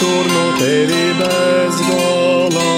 tur 0.00 0.24
no 0.34 0.44
tevi 0.58 1.04
bez 1.20 1.80
gola, 1.88 2.68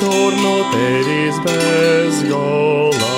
tur 0.00 0.32
no 0.42 0.56
tevis 0.72 1.38
bez 1.44 2.24
gola. 2.30 3.14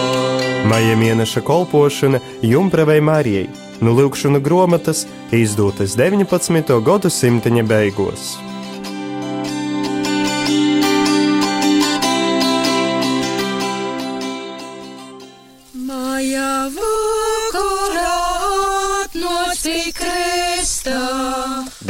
Maija 0.71 0.97
mēneša 0.97 1.41
kolpošana 1.47 2.21
Jumpravai 2.43 3.01
Marijai 3.01 3.49
no 3.81 3.97
Lūkšana 3.97 4.43
grāmatas 4.45 5.07
izdotas 5.33 5.97
19. 5.97 6.79
gadsimta 6.85 7.51
beigās. 7.65 8.50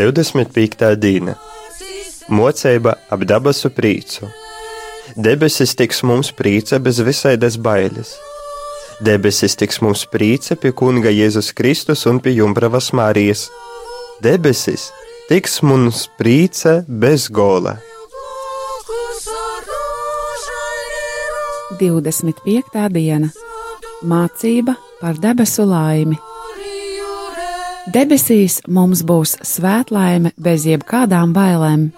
25. 0.01 0.97
diena 0.97 1.35
Mocība 2.33 2.95
ap 3.13 3.25
dabasu 3.29 3.69
prīcu. 3.75 4.29
Debesis 5.13 5.75
tiks 5.77 6.01
mums 6.07 6.31
prīca 6.39 6.79
bez 6.81 7.03
visaidas 7.05 7.59
bailes. 7.61 8.15
Debesis 9.05 9.59
tiks 9.61 9.83
mums 9.85 10.07
prīca 10.09 10.57
pie 10.63 10.73
kunga 10.73 11.13
Jēzus 11.13 11.53
Kristus 11.59 12.07
un 12.09 12.23
pie 12.25 12.33
Jumbravas 12.39 12.93
Marijas. 12.97 13.49
Debesis 14.25 14.89
tiks 15.29 15.61
mums 15.67 16.07
prīca 16.17 16.79
bez 16.89 17.29
gola. 17.29 17.77
25. 21.77 22.89
diena 22.97 23.29
Mācība 24.01 24.79
par 25.03 25.21
debesu 25.21 25.69
laimi. 25.69 26.30
Debesīs 27.91 28.61
mums 28.71 29.01
būs 29.03 29.33
svētlaime 29.47 30.31
bez 30.39 30.67
jebkādām 30.69 31.33
bailēm. 31.35 31.89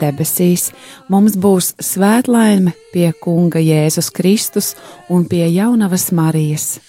Debesīs 0.00 0.70
mums 1.12 1.36
būs 1.38 1.74
svētlaime 1.78 2.72
pie 2.92 3.12
Kunga 3.22 3.62
Jēzus 3.62 4.08
Kristus 4.10 4.72
un 5.12 5.26
pie 5.30 5.44
Jaunavas 5.52 6.08
Marijas. 6.16 6.80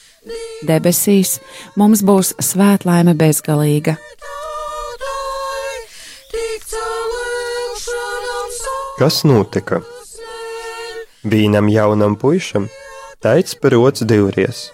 Debesīs 0.66 1.38
mums 1.78 2.02
būs 2.02 2.34
svētlaime 2.42 3.14
bezgalīga. 3.14 3.98
Kas 8.98 9.22
notika? 9.30 9.84
Vienam 11.22 11.70
jaunam 11.70 12.18
puišam 12.18 12.66
taids 13.22 13.54
parots 13.62 14.02
divreiz. 14.10 14.70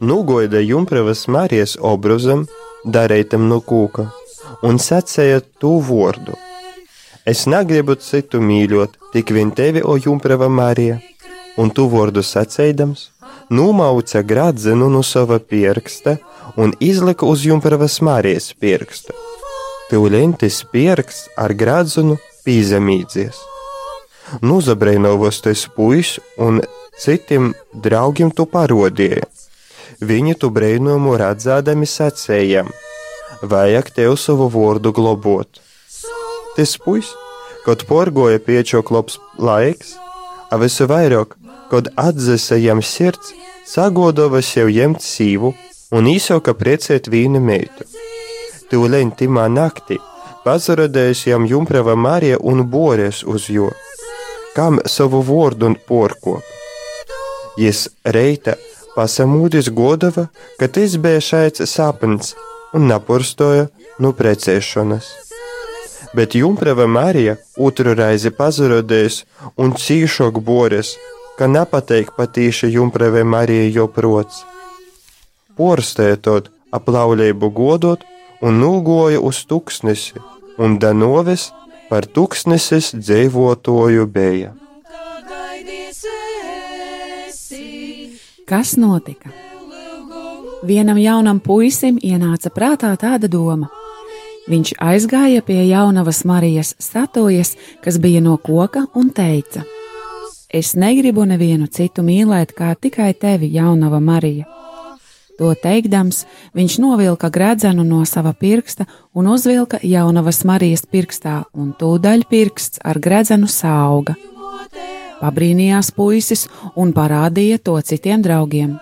Nugoida 0.00 0.60
Jumpravas 0.60 1.26
Marijas 1.28 1.76
obruzam, 1.80 2.46
darētam 2.84 3.48
no 3.48 3.60
kūka, 3.60 4.06
un 4.66 4.78
sacēja 4.78 5.40
to 5.60 5.78
vārdu. 5.84 6.36
Es 7.28 7.46
negribu 7.46 7.96
citu 8.00 8.40
mīļot, 8.40 8.96
tik 9.12 9.32
vien 9.36 9.50
tevi, 9.52 9.82
o 9.84 9.96
Jumprava 10.00 10.48
Marija, 10.48 11.00
un 11.60 11.70
tu 11.70 11.86
vārdu 11.92 12.24
sacēdams, 12.24 13.10
numauca 13.50 14.22
gradzenu 14.22 14.88
no 14.88 15.02
sava 15.02 15.38
pirksta 15.38 16.16
un 16.56 16.72
izlika 16.80 17.26
uz 17.26 17.44
Jumpravas 17.46 18.00
Marijas 18.00 18.52
pirksta. 18.60 19.14
Tūlēntis 19.90 20.62
pirksts 20.72 21.28
ar 21.36 21.54
gradzenu 21.58 22.16
pīzemīdzies. 22.46 23.38
Nuzabreinovos 24.46 25.40
tas 25.42 25.66
puisis 25.74 26.20
un 26.38 26.62
citiem 27.02 27.50
draugiem 27.74 28.30
tu 28.30 28.46
parodīja. 28.46 29.26
Viņi 30.00 30.34
tu 30.40 30.48
brīnumu 30.48 31.18
redzēdami 31.20 31.84
sacējam: 31.84 32.70
Vajag 33.42 33.90
tev 33.96 34.14
savu 34.16 34.46
vārdu 34.52 34.94
globot. 34.96 35.60
Tas 36.56 36.72
puisis, 36.80 37.12
kad 37.66 37.84
porgoja 37.88 38.40
piečoklops 38.40 39.18
laiks, 39.38 39.92
a 40.50 40.56
visu 40.56 40.88
vairāk, 40.88 41.36
kad 41.70 41.90
atzisa 42.00 42.56
jam 42.56 42.80
sirds, 42.82 43.34
sagodova 43.68 44.40
sev 44.42 44.72
ņemt 44.72 45.04
sīvu 45.04 45.52
un 45.92 46.08
īsoka 46.08 46.56
priecēt 46.56 47.10
vīnu 47.12 47.42
meitu. 47.44 47.84
Tūlēņ 48.72 49.12
timā 49.20 49.50
naktī 49.52 49.98
pazarodējas 50.44 51.26
jam 51.28 51.44
jumprava 51.46 51.94
Marija 51.94 52.40
un 52.40 52.64
bories 52.72 53.20
uz 53.34 53.50
jo, 53.52 53.68
kam 54.56 54.80
savu 54.86 55.20
vārdu 55.28 55.68
un 55.68 55.76
porkop. 55.76 56.42
Jis 57.60 57.88
reita 58.16 58.56
pasamūdis 59.00 59.72
godava, 59.72 60.28
ka 60.60 60.68
tas 60.68 60.96
bija 61.00 61.24
šāds 61.24 61.64
sapnis 61.72 62.34
un 62.76 62.88
napurstoja 62.90 63.68
no 64.02 64.12
precēšanas. 64.18 65.08
Bet 66.16 66.34
Jumprava 66.34 66.86
Marija 66.90 67.36
otru 67.68 67.94
reizi 67.96 68.32
pazarodējas 68.34 69.22
un 69.62 69.72
cīšok 69.82 70.40
boris, 70.44 70.96
ka 71.38 71.48
nepateik 71.48 72.12
patīši 72.18 72.72
Jumprava 72.74 73.22
Marija 73.24 73.68
jo 73.78 73.86
prots. 73.96 74.42
Porstētot 75.56 76.50
aplaulību 76.76 77.52
godot 77.56 78.04
un 78.42 78.60
nulgoja 78.60 79.20
uz 79.30 79.44
tuksnesi, 79.48 80.20
un 80.58 80.78
Danovis 80.82 81.50
par 81.88 82.06
tuksneses 82.06 82.92
dzīvotoju 82.96 84.06
bija. 84.16 84.56
Kas 88.50 88.76
notika? 88.76 89.30
Vienam 90.66 90.98
jaunam 90.98 91.38
puisim 91.38 92.00
ienāca 92.02 92.50
prātā 92.50 92.88
tāda 92.98 93.28
doma. 93.30 93.68
Viņš 94.50 94.72
aizgāja 94.82 95.44
pie 95.46 95.60
jaunavas 95.68 96.24
Marijas 96.26 96.72
statujas, 96.82 97.52
kas 97.84 98.00
bija 98.02 98.18
no 98.20 98.34
koka, 98.42 98.88
un 98.94 99.12
teica: 99.14 99.62
Es 100.50 100.74
negribu 100.74 101.22
nevienu 101.30 101.68
citu 101.70 102.02
mīlēt, 102.02 102.50
kā 102.58 102.74
tikai 102.74 103.12
tevi, 103.14 103.52
jaunava 103.54 104.00
Marija. 104.00 104.48
To 105.38 105.54
teikdams, 105.54 106.24
viņš 106.54 106.80
novilka 106.82 107.30
gredzenu 107.30 107.84
no 107.86 108.02
sava 108.04 108.32
pirksta 108.34 108.88
un 109.14 109.30
uzvilka 109.30 109.78
jaunavas 109.82 110.42
Marijas 110.44 110.82
pirkstā, 110.90 111.44
un 111.54 111.70
tūdaļ 111.78 112.26
pirksts 112.26 112.82
ar 112.82 112.98
gredzenu 112.98 113.46
sauga. 113.46 114.18
Pabrīnījās 115.20 115.92
puisis 115.96 116.46
un 116.76 116.94
parādīja 116.96 117.60
to 117.62 117.76
citiem 117.84 118.22
draugiem. 118.24 118.78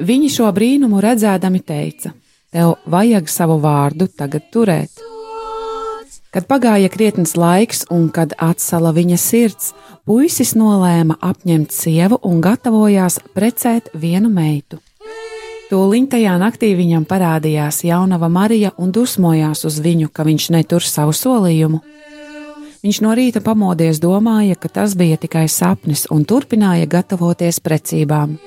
Viņi 0.00 0.30
šo 0.32 0.48
brīnumu 0.56 1.02
redzēdami 1.02 1.60
teica: 1.66 2.14
Tev 2.50 2.76
vajag 2.86 3.28
savu 3.28 3.58
vārdu 3.62 4.08
tagad 4.08 4.48
turēt. 4.52 4.90
Kad 6.30 6.46
pagāja 6.46 6.88
krietnes 6.88 7.34
laiks 7.34 7.82
un 7.90 8.06
kad 8.14 8.36
atsala 8.38 8.92
viņa 8.94 9.16
sirds, 9.18 9.72
puisis 10.06 10.54
nolēma 10.54 11.16
apņemt 11.26 11.74
sievu 11.74 12.20
un 12.22 12.38
gatavojās 12.40 13.18
precēt 13.34 13.90
vienu 13.94 14.30
meitu. 14.30 14.78
Tūlīt 15.70 16.08
tajā 16.10 16.32
naktī 16.38 16.72
viņam 16.78 17.04
parādījās 17.06 17.84
jaunava 17.86 18.26
Marija 18.30 18.72
un 18.78 18.90
dusmojās 18.94 19.64
uz 19.66 19.76
viņu, 19.82 20.08
ka 20.10 20.26
viņš 20.26 20.48
netur 20.54 20.86
savu 20.86 21.14
solījumu. 21.14 21.78
Viņš 22.80 22.98
no 23.04 23.12
rīta 23.12 23.42
pamodies, 23.44 23.98
domāja, 24.00 24.56
ka 24.56 24.70
tas 24.72 24.94
bija 24.96 25.18
tikai 25.20 25.44
sapnis 25.52 26.06
un 26.08 26.22
turpināja 26.24 26.86
gatavoties 26.88 27.60
precībām. 27.60 28.38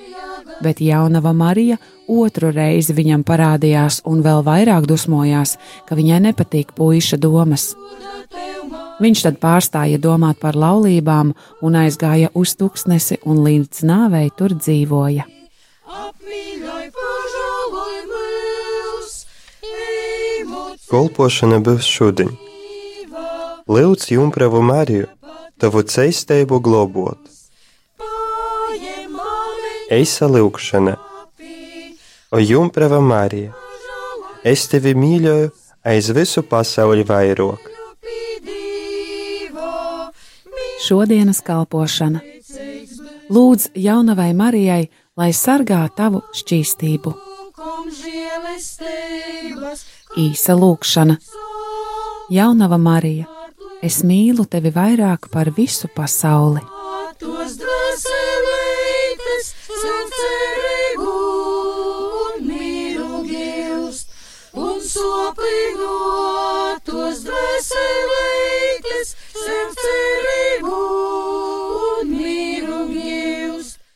Bet 0.66 0.80
jaunava 0.82 1.34
Marija 1.38 1.78
otru 2.10 2.50
reizi 2.54 2.96
viņam 2.98 3.22
parādījās 3.28 4.02
un 4.10 4.24
vēl 4.26 4.42
vairāk 4.46 4.88
dusmojās, 4.90 5.58
ka 5.86 5.98
viņai 6.00 6.20
nepatīk 6.30 6.74
puīša 6.74 7.20
domas. 7.22 7.74
Viņš 9.04 9.22
tad 9.26 9.38
pārstāja 9.42 10.00
domāt 10.02 10.40
par 10.42 10.58
laulībām 10.58 11.34
un 11.62 11.78
aizgāja 11.78 12.32
uz 12.34 12.56
tuksnesi 12.58 13.20
un 13.30 13.44
līdz 13.46 13.84
nāvei 13.86 14.32
tur 14.34 14.56
dzīvoja. 14.58 15.28
Kolpošana 20.90 21.62
būs 21.66 21.86
šodien. 21.90 22.34
Lūdz 23.64 24.10
Jumpravu 24.12 24.60
Mariju, 24.60 25.08
tavu 25.56 25.84
ceistību 25.88 26.58
globot. 26.60 27.20
Eisa 29.88 30.28
lūkšana, 30.28 30.96
o 32.36 32.42
Jumprava 32.44 33.00
Marija, 33.00 33.54
es 34.44 34.66
tevi 34.68 34.92
mīļoju 35.00 35.52
aiz 35.88 36.10
visu 36.12 36.44
pasauli 36.44 37.06
vairāk. 37.08 37.70
Šodienas 40.84 41.40
kalpošana. 41.48 42.20
Lūdz 43.32 43.70
jaunavai 43.80 44.34
Marijai, 44.36 44.90
lai 45.16 45.30
sargā 45.32 45.86
tavu 45.96 46.20
šķīstību. 46.36 47.14
Īsa 50.20 50.58
lūkšana. 50.60 51.18
Jaunava 52.34 52.78
Marija, 52.78 53.28
es 53.84 54.00
mīlu 54.08 54.46
tevi 54.48 54.72
vairāk 54.72 55.28
par 55.34 55.52
visu 55.58 55.90
pasauli. 55.96 56.64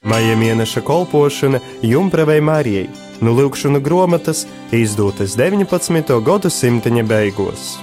Maija 0.07 0.35
mēneša 0.39 0.81
kolpošana 0.87 1.59
Jumpravai 1.83 2.39
Marijai, 2.41 2.87
nu 3.21 3.33
lūkšana 3.35 3.81
grāmatas 3.83 4.45
izdotas 4.71 5.35
19. 5.35 6.15
gadsimta 6.23 6.95
beigās. 7.11 7.75